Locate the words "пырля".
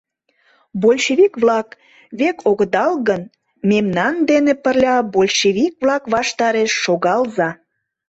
4.63-4.95